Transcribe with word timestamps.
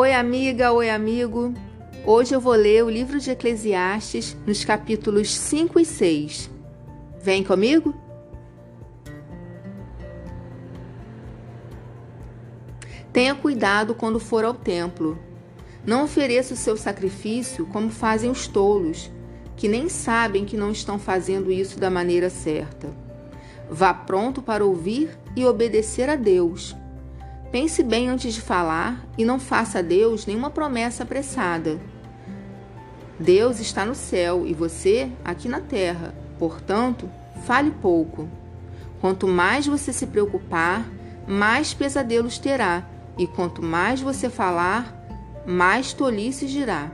Oi, 0.00 0.12
amiga, 0.12 0.70
oi, 0.70 0.88
amigo. 0.88 1.52
Hoje 2.06 2.32
eu 2.32 2.40
vou 2.40 2.52
ler 2.52 2.84
o 2.84 2.88
livro 2.88 3.18
de 3.18 3.32
Eclesiastes 3.32 4.36
nos 4.46 4.64
capítulos 4.64 5.34
5 5.34 5.80
e 5.80 5.84
6. 5.84 6.48
Vem 7.20 7.42
comigo? 7.42 7.92
Tenha 13.12 13.34
cuidado 13.34 13.92
quando 13.92 14.20
for 14.20 14.44
ao 14.44 14.54
templo. 14.54 15.18
Não 15.84 16.04
ofereça 16.04 16.54
o 16.54 16.56
seu 16.56 16.76
sacrifício 16.76 17.66
como 17.66 17.90
fazem 17.90 18.30
os 18.30 18.46
tolos, 18.46 19.10
que 19.56 19.66
nem 19.66 19.88
sabem 19.88 20.44
que 20.44 20.56
não 20.56 20.70
estão 20.70 20.96
fazendo 20.96 21.50
isso 21.50 21.76
da 21.76 21.90
maneira 21.90 22.30
certa. 22.30 22.88
Vá 23.68 23.92
pronto 23.92 24.40
para 24.42 24.64
ouvir 24.64 25.18
e 25.34 25.44
obedecer 25.44 26.08
a 26.08 26.14
Deus 26.14 26.76
Pense 27.50 27.82
bem 27.82 28.08
antes 28.08 28.34
de 28.34 28.42
falar 28.42 29.06
e 29.16 29.24
não 29.24 29.38
faça 29.40 29.78
a 29.78 29.82
Deus 29.82 30.26
nenhuma 30.26 30.50
promessa 30.50 31.02
apressada. 31.02 31.80
Deus 33.18 33.58
está 33.58 33.86
no 33.86 33.94
céu 33.94 34.46
e 34.46 34.52
você 34.52 35.10
aqui 35.24 35.48
na 35.48 35.60
terra, 35.60 36.14
portanto, 36.38 37.10
fale 37.44 37.70
pouco. 37.70 38.28
Quanto 39.00 39.26
mais 39.26 39.66
você 39.66 39.92
se 39.92 40.06
preocupar, 40.06 40.86
mais 41.26 41.72
pesadelos 41.72 42.38
terá, 42.38 42.86
e 43.16 43.26
quanto 43.26 43.62
mais 43.62 44.00
você 44.00 44.28
falar, 44.28 44.94
mais 45.46 45.92
tolice 45.92 46.46
dirá. 46.46 46.90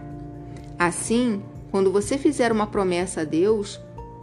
Assim, 0.79 1.43
quando 1.71 1.91
você 1.91 2.16
fizer 2.16 2.52
uma 2.52 2.66
promessa 2.66 3.23
a 3.23 3.25
Deus, 3.25 3.80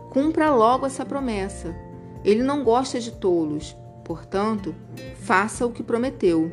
cumpra 0.10 0.50
logo 0.50 0.86
essa 0.86 1.06
promessa. 1.06 1.76
Ele 2.24 2.42
não 2.42 2.64
gosta 2.64 3.00
de 3.00 3.12
tolos, 3.12 3.76
Portanto, 4.12 4.76
faça 5.22 5.66
o 5.66 5.72
que 5.72 5.82
prometeu. 5.82 6.52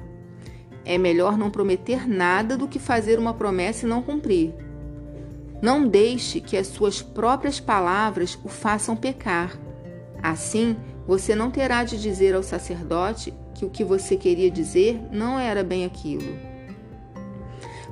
É 0.85 0.97
melhor 0.97 1.37
não 1.37 1.51
prometer 1.51 2.09
nada 2.09 2.56
do 2.56 2.69
que 2.69 2.78
fazer 2.78 3.19
uma 3.19 3.34
promessa 3.34 3.84
e 3.84 3.89
não 3.89 4.01
cumprir. 4.01 4.55
Não 5.61 5.84
deixe 5.84 6.41
que 6.41 6.56
as 6.56 6.69
suas 6.69 7.03
próprias 7.03 7.59
palavras 7.59 8.39
o 8.45 8.48
façam 8.48 8.95
pecar. 8.95 9.59
Assim, 10.23 10.77
você 11.05 11.34
não 11.34 11.51
terá 11.51 11.83
de 11.83 12.01
dizer 12.01 12.33
ao 12.33 12.45
sacerdote 12.45 13.34
que 13.56 13.64
o 13.64 13.70
que 13.70 13.83
você 13.83 14.17
queria 14.17 14.53
dizer 14.53 15.01
não 15.11 15.36
era 15.36 15.64
bem 15.64 15.84
aquilo. 15.84 16.39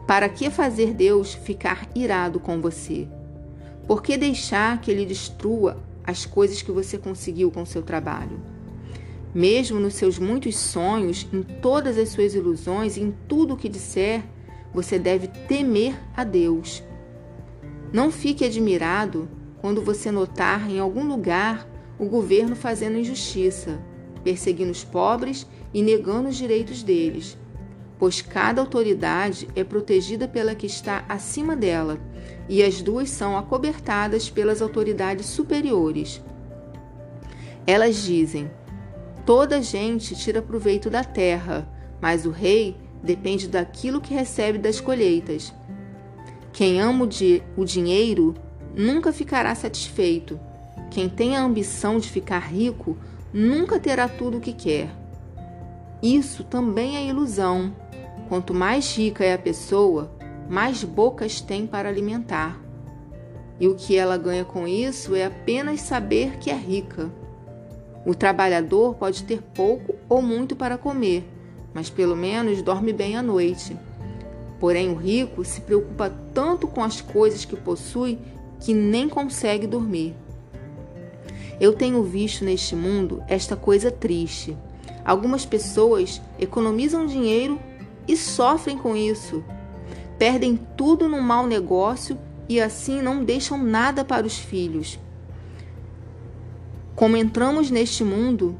Para 0.06 0.28
que 0.28 0.48
fazer 0.48 0.94
Deus 0.94 1.34
ficar 1.34 1.88
irado 1.92 2.38
com 2.38 2.60
você? 2.60 3.08
Por 3.84 4.00
que 4.00 4.16
deixar 4.16 4.80
que 4.80 4.92
ele 4.92 5.04
destrua 5.04 5.76
as 6.04 6.24
coisas 6.24 6.62
que 6.62 6.70
você 6.70 6.96
conseguiu 6.96 7.50
com 7.50 7.66
seu 7.66 7.82
trabalho? 7.82 8.55
Mesmo 9.36 9.78
nos 9.78 9.92
seus 9.92 10.18
muitos 10.18 10.56
sonhos, 10.56 11.28
em 11.30 11.42
todas 11.42 11.98
as 11.98 12.08
suas 12.08 12.34
ilusões, 12.34 12.96
em 12.96 13.14
tudo 13.28 13.52
o 13.52 13.56
que 13.58 13.68
disser, 13.68 14.24
você 14.72 14.98
deve 14.98 15.26
temer 15.26 15.94
a 16.16 16.24
Deus. 16.24 16.82
Não 17.92 18.10
fique 18.10 18.46
admirado 18.46 19.28
quando 19.60 19.82
você 19.82 20.10
notar 20.10 20.70
em 20.70 20.78
algum 20.78 21.06
lugar 21.06 21.68
o 21.98 22.06
governo 22.06 22.56
fazendo 22.56 22.96
injustiça, 22.96 23.78
perseguindo 24.24 24.70
os 24.70 24.84
pobres 24.84 25.46
e 25.74 25.82
negando 25.82 26.30
os 26.30 26.36
direitos 26.36 26.82
deles, 26.82 27.36
pois 27.98 28.22
cada 28.22 28.62
autoridade 28.62 29.50
é 29.54 29.62
protegida 29.62 30.26
pela 30.26 30.54
que 30.54 30.64
está 30.64 31.04
acima 31.10 31.54
dela 31.54 32.00
e 32.48 32.62
as 32.62 32.80
duas 32.80 33.10
são 33.10 33.36
acobertadas 33.36 34.30
pelas 34.30 34.62
autoridades 34.62 35.26
superiores. 35.26 36.22
Elas 37.66 38.02
dizem: 38.02 38.50
Toda 39.26 39.60
gente 39.60 40.14
tira 40.14 40.40
proveito 40.40 40.88
da 40.88 41.02
terra, 41.02 41.68
mas 42.00 42.24
o 42.24 42.30
rei 42.30 42.76
depende 43.02 43.48
daquilo 43.48 44.00
que 44.00 44.14
recebe 44.14 44.56
das 44.56 44.80
colheitas. 44.80 45.52
Quem 46.52 46.80
ama 46.80 47.04
o, 47.04 47.06
di 47.08 47.42
o 47.56 47.64
dinheiro 47.64 48.34
nunca 48.72 49.12
ficará 49.12 49.52
satisfeito. 49.56 50.38
Quem 50.92 51.08
tem 51.08 51.36
a 51.36 51.42
ambição 51.42 51.98
de 51.98 52.08
ficar 52.08 52.38
rico 52.38 52.96
nunca 53.34 53.80
terá 53.80 54.08
tudo 54.08 54.38
o 54.38 54.40
que 54.40 54.52
quer. 54.52 54.88
Isso 56.00 56.44
também 56.44 56.96
é 56.96 57.04
ilusão. 57.04 57.74
Quanto 58.28 58.54
mais 58.54 58.96
rica 58.96 59.24
é 59.24 59.34
a 59.34 59.38
pessoa, 59.38 60.16
mais 60.48 60.84
bocas 60.84 61.40
tem 61.40 61.66
para 61.66 61.88
alimentar. 61.88 62.60
E 63.58 63.66
o 63.66 63.74
que 63.74 63.96
ela 63.96 64.16
ganha 64.16 64.44
com 64.44 64.68
isso 64.68 65.16
é 65.16 65.24
apenas 65.24 65.80
saber 65.80 66.38
que 66.38 66.48
é 66.48 66.54
rica. 66.54 67.10
O 68.06 68.14
trabalhador 68.14 68.94
pode 68.94 69.24
ter 69.24 69.42
pouco 69.42 69.96
ou 70.08 70.22
muito 70.22 70.54
para 70.54 70.78
comer, 70.78 71.28
mas 71.74 71.90
pelo 71.90 72.14
menos 72.14 72.62
dorme 72.62 72.92
bem 72.92 73.16
à 73.16 73.22
noite. 73.22 73.76
Porém, 74.60 74.90
o 74.90 74.94
rico 74.94 75.44
se 75.44 75.60
preocupa 75.60 76.08
tanto 76.32 76.68
com 76.68 76.84
as 76.84 77.00
coisas 77.00 77.44
que 77.44 77.56
possui 77.56 78.16
que 78.60 78.72
nem 78.72 79.08
consegue 79.08 79.66
dormir. 79.66 80.14
Eu 81.60 81.72
tenho 81.72 82.00
visto 82.04 82.44
neste 82.44 82.76
mundo 82.76 83.24
esta 83.26 83.56
coisa 83.56 83.90
triste. 83.90 84.56
Algumas 85.04 85.44
pessoas 85.44 86.22
economizam 86.38 87.06
dinheiro 87.06 87.58
e 88.06 88.16
sofrem 88.16 88.78
com 88.78 88.96
isso. 88.96 89.42
Perdem 90.16 90.56
tudo 90.76 91.08
num 91.08 91.20
mau 91.20 91.44
negócio 91.44 92.16
e 92.48 92.60
assim 92.60 93.02
não 93.02 93.24
deixam 93.24 93.58
nada 93.58 94.04
para 94.04 94.26
os 94.26 94.38
filhos. 94.38 94.96
Como 96.96 97.14
entramos 97.14 97.70
neste 97.70 98.02
mundo, 98.02 98.56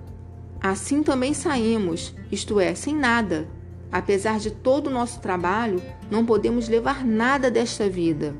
assim 0.61 1.03
também 1.03 1.33
saímos, 1.33 2.15
isto 2.31 2.61
é, 2.61 2.75
sem 2.75 2.95
nada. 2.95 3.49
Apesar 3.91 4.39
de 4.39 4.51
todo 4.51 4.89
o 4.89 4.93
nosso 4.93 5.21
trabalho, 5.21 5.83
não 6.11 6.23
podemos 6.23 6.69
levar 6.69 7.03
nada 7.03 7.51
desta 7.51 7.89
vida. 7.89 8.35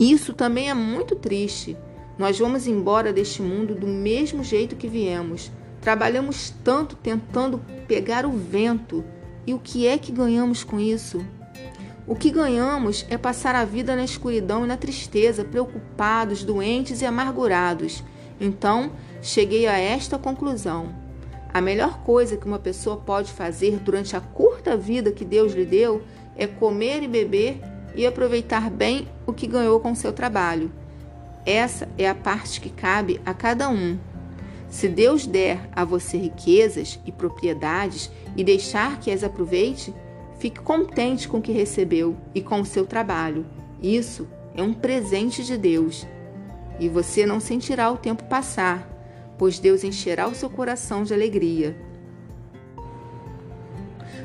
Isso 0.00 0.32
também 0.32 0.70
é 0.70 0.74
muito 0.74 1.14
triste. 1.14 1.76
Nós 2.18 2.38
vamos 2.38 2.66
embora 2.66 3.12
deste 3.12 3.42
mundo 3.42 3.74
do 3.74 3.86
mesmo 3.86 4.42
jeito 4.42 4.76
que 4.76 4.88
viemos. 4.88 5.52
Trabalhamos 5.82 6.48
tanto 6.64 6.96
tentando 6.96 7.60
pegar 7.86 8.24
o 8.24 8.32
vento. 8.32 9.04
E 9.46 9.52
o 9.52 9.58
que 9.58 9.86
é 9.86 9.98
que 9.98 10.10
ganhamos 10.10 10.64
com 10.64 10.80
isso? 10.80 11.22
O 12.06 12.16
que 12.16 12.30
ganhamos 12.30 13.04
é 13.10 13.18
passar 13.18 13.54
a 13.54 13.64
vida 13.66 13.94
na 13.94 14.04
escuridão 14.04 14.64
e 14.64 14.68
na 14.68 14.78
tristeza, 14.78 15.44
preocupados, 15.44 16.42
doentes 16.42 17.02
e 17.02 17.04
amargurados. 17.04 18.02
Então, 18.40 18.92
cheguei 19.22 19.66
a 19.66 19.78
esta 19.78 20.18
conclusão: 20.18 20.94
a 21.52 21.60
melhor 21.60 22.00
coisa 22.00 22.36
que 22.36 22.46
uma 22.46 22.58
pessoa 22.58 22.96
pode 22.96 23.32
fazer 23.32 23.78
durante 23.78 24.16
a 24.16 24.20
curta 24.20 24.76
vida 24.76 25.12
que 25.12 25.24
Deus 25.24 25.52
lhe 25.52 25.64
deu 25.64 26.02
é 26.36 26.46
comer 26.46 27.02
e 27.02 27.08
beber 27.08 27.60
e 27.94 28.04
aproveitar 28.06 28.70
bem 28.70 29.08
o 29.26 29.32
que 29.32 29.46
ganhou 29.46 29.78
com 29.78 29.94
seu 29.94 30.12
trabalho. 30.12 30.70
Essa 31.46 31.88
é 31.96 32.08
a 32.08 32.14
parte 32.14 32.60
que 32.60 32.70
cabe 32.70 33.20
a 33.24 33.32
cada 33.32 33.68
um. 33.68 33.98
Se 34.68 34.88
Deus 34.88 35.26
der 35.26 35.68
a 35.72 35.84
você 35.84 36.16
riquezas 36.16 36.98
e 37.06 37.12
propriedades 37.12 38.10
e 38.36 38.42
deixar 38.42 38.98
que 38.98 39.10
as 39.10 39.22
aproveite, 39.22 39.94
fique 40.40 40.58
contente 40.60 41.28
com 41.28 41.38
o 41.38 41.42
que 41.42 41.52
recebeu 41.52 42.16
e 42.34 42.40
com 42.40 42.60
o 42.60 42.66
seu 42.66 42.84
trabalho. 42.84 43.46
Isso 43.80 44.26
é 44.56 44.62
um 44.62 44.74
presente 44.74 45.44
de 45.44 45.56
Deus 45.56 46.04
e 46.78 46.88
você 46.88 47.24
não 47.24 47.40
sentirá 47.40 47.90
o 47.90 47.96
tempo 47.96 48.24
passar, 48.24 48.88
pois 49.38 49.58
Deus 49.58 49.84
encherá 49.84 50.28
o 50.28 50.34
seu 50.34 50.50
coração 50.50 51.02
de 51.02 51.14
alegria. 51.14 51.76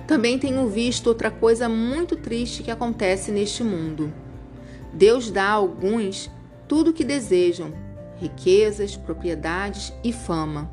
Também 0.07 0.39
tenho 0.39 0.67
visto 0.67 1.07
outra 1.07 1.29
coisa 1.29 1.69
muito 1.69 2.15
triste 2.15 2.63
que 2.63 2.71
acontece 2.71 3.31
neste 3.31 3.63
mundo. 3.63 4.11
Deus 4.91 5.29
dá 5.29 5.43
a 5.43 5.51
alguns 5.51 6.31
tudo 6.67 6.89
o 6.89 6.93
que 6.93 7.03
desejam, 7.03 7.71
riquezas, 8.17 8.97
propriedades 8.97 9.93
e 10.03 10.11
fama. 10.11 10.71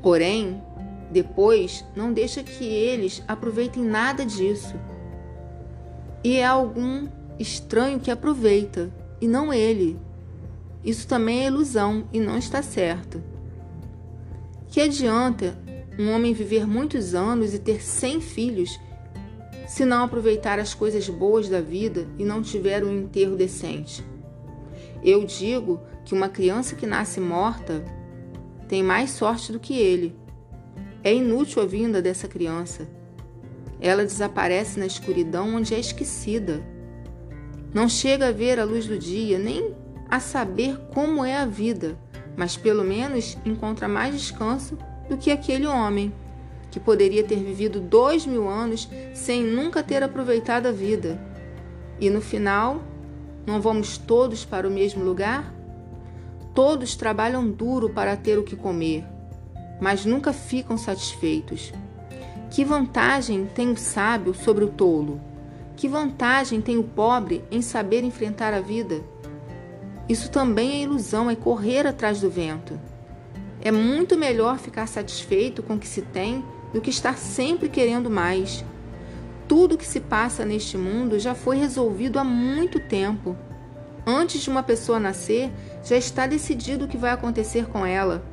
Porém, 0.00 0.62
depois 1.10 1.84
não 1.96 2.12
deixa 2.12 2.42
que 2.42 2.64
eles 2.64 3.22
aproveitem 3.26 3.82
nada 3.82 4.24
disso. 4.24 4.74
E 6.22 6.36
é 6.36 6.44
algum 6.44 7.08
estranho 7.38 8.00
que 8.00 8.10
aproveita, 8.10 8.92
e 9.20 9.26
não 9.26 9.52
ele. 9.52 9.98
Isso 10.84 11.06
também 11.06 11.44
é 11.44 11.46
ilusão 11.46 12.08
e 12.12 12.20
não 12.20 12.38
está 12.38 12.62
certo. 12.62 13.22
Que 14.68 14.80
adianta 14.80 15.58
um 15.98 16.10
homem 16.10 16.32
viver 16.32 16.66
muitos 16.66 17.14
anos 17.14 17.54
e 17.54 17.58
ter 17.58 17.82
cem 17.82 18.20
filhos 18.20 18.78
se 19.66 19.84
não 19.84 20.04
aproveitar 20.04 20.58
as 20.58 20.72
coisas 20.74 21.08
boas 21.08 21.48
da 21.48 21.60
vida 21.60 22.06
e 22.18 22.24
não 22.24 22.42
tiver 22.42 22.84
um 22.84 22.92
enterro 22.92 23.36
decente? 23.36 24.04
Eu 25.02 25.24
digo 25.24 25.80
que 26.04 26.14
uma 26.14 26.28
criança 26.28 26.74
que 26.74 26.86
nasce 26.86 27.20
morta 27.20 27.84
tem 28.68 28.82
mais 28.82 29.10
sorte 29.10 29.52
do 29.52 29.60
que 29.60 29.74
ele. 29.74 30.16
É 31.02 31.14
inútil 31.14 31.62
a 31.62 31.66
vinda 31.66 32.02
dessa 32.02 32.28
criança. 32.28 32.88
Ela 33.80 34.04
desaparece 34.04 34.78
na 34.78 34.86
escuridão 34.86 35.54
onde 35.54 35.74
é 35.74 35.78
esquecida. 35.78 36.62
Não 37.72 37.88
chega 37.88 38.28
a 38.28 38.32
ver 38.32 38.58
a 38.58 38.64
luz 38.64 38.86
do 38.86 38.98
dia, 38.98 39.38
nem 39.38 39.74
a 40.10 40.20
saber 40.20 40.78
como 40.94 41.24
é 41.24 41.36
a 41.36 41.44
vida, 41.46 41.98
mas 42.36 42.56
pelo 42.56 42.84
menos 42.84 43.36
encontra 43.44 43.88
mais 43.88 44.14
descanso 44.14 44.78
do 45.08 45.16
que 45.16 45.30
aquele 45.30 45.66
homem. 45.66 46.12
que 46.70 46.78
poderia 46.78 47.24
ter 47.24 47.36
vivido 47.36 47.80
dois 47.80 48.26
mil 48.26 48.48
anos 48.48 48.88
sem 49.14 49.42
nunca 49.42 49.82
ter 49.82 50.02
aproveitado 50.02 50.66
a 50.66 50.72
vida. 50.72 51.18
E 51.98 52.10
no 52.10 52.20
final, 52.20 52.82
não 53.46 53.60
vamos 53.60 53.96
todos 53.96 54.44
para 54.44 54.68
o 54.68 54.70
mesmo 54.70 55.02
lugar? 55.02 55.52
Todos 56.54 56.94
trabalham 56.94 57.48
duro 57.50 57.88
para 57.88 58.16
ter 58.16 58.38
o 58.38 58.42
que 58.42 58.54
comer, 58.54 59.04
mas 59.80 60.04
nunca 60.04 60.32
ficam 60.32 60.76
satisfeitos. 60.76 61.72
Que 62.50 62.64
vantagem 62.64 63.46
tem 63.46 63.70
o 63.70 63.76
sábio 63.76 64.34
sobre 64.34 64.64
o 64.64 64.68
tolo? 64.68 65.20
Que 65.76 65.88
vantagem 65.88 66.60
tem 66.60 66.76
o 66.76 66.82
pobre 66.82 67.44
em 67.50 67.62
saber 67.62 68.04
enfrentar 68.04 68.52
a 68.52 68.60
vida? 68.60 69.00
Isso 70.08 70.30
também 70.30 70.72
é 70.72 70.82
ilusão, 70.82 71.28
é 71.28 71.36
correr 71.36 71.86
atrás 71.86 72.20
do 72.20 72.30
vento. 72.30 72.80
É 73.60 73.70
muito 73.70 74.16
melhor 74.16 74.58
ficar 74.58 74.86
satisfeito 74.86 75.62
com 75.62 75.74
o 75.74 75.78
que 75.78 75.86
se 75.86 76.02
tem 76.02 76.44
do 76.72 76.80
que 76.80 76.90
estar 76.90 77.18
sempre 77.18 77.68
querendo 77.68 78.08
mais. 78.08 78.64
Tudo 79.46 79.76
que 79.78 79.86
se 79.86 80.00
passa 80.00 80.44
neste 80.44 80.76
mundo 80.76 81.18
já 81.18 81.34
foi 81.34 81.56
resolvido 81.56 82.18
há 82.18 82.24
muito 82.24 82.78
tempo. 82.80 83.36
Antes 84.06 84.40
de 84.40 84.48
uma 84.48 84.62
pessoa 84.62 84.98
nascer, 84.98 85.50
já 85.84 85.96
está 85.96 86.26
decidido 86.26 86.84
o 86.84 86.88
que 86.88 86.96
vai 86.96 87.10
acontecer 87.10 87.66
com 87.66 87.84
ela. 87.84 88.24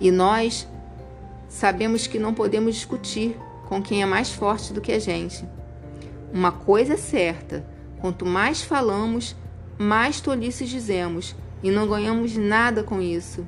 E 0.00 0.10
nós 0.10 0.68
sabemos 1.48 2.06
que 2.06 2.18
não 2.18 2.34
podemos 2.34 2.74
discutir 2.74 3.36
com 3.68 3.82
quem 3.82 4.02
é 4.02 4.06
mais 4.06 4.30
forte 4.30 4.72
do 4.72 4.80
que 4.80 4.92
a 4.92 4.98
gente. 4.98 5.44
Uma 6.32 6.52
coisa 6.52 6.94
é 6.94 6.96
certa: 6.96 7.64
quanto 8.00 8.26
mais 8.26 8.62
falamos, 8.62 9.36
mais 9.78 10.20
tolices 10.20 10.68
dizemos 10.68 11.34
e 11.62 11.70
não 11.70 11.88
ganhamos 11.88 12.36
nada 12.36 12.82
com 12.82 13.00
isso. 13.00 13.46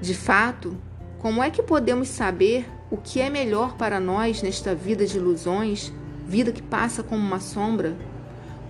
De 0.00 0.14
fato, 0.14 0.76
como 1.18 1.42
é 1.42 1.50
que 1.50 1.62
podemos 1.62 2.08
saber 2.08 2.68
o 2.90 2.96
que 2.96 3.20
é 3.20 3.28
melhor 3.28 3.76
para 3.76 3.98
nós 3.98 4.42
nesta 4.42 4.74
vida 4.74 5.06
de 5.06 5.16
ilusões, 5.16 5.92
vida 6.26 6.52
que 6.52 6.62
passa 6.62 7.02
como 7.02 7.20
uma 7.20 7.40
sombra? 7.40 7.96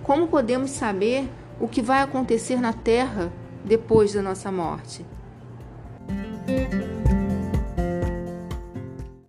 Como 0.03 0.27
podemos 0.27 0.71
saber 0.71 1.29
o 1.59 1.67
que 1.67 1.81
vai 1.81 2.01
acontecer 2.01 2.61
na 2.61 2.73
terra 2.73 3.31
depois 3.65 4.13
da 4.13 4.21
nossa 4.21 4.51
morte? 4.51 5.05